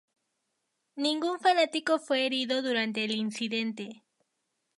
[0.95, 4.03] Ningún fanático fue herido durante el incidente.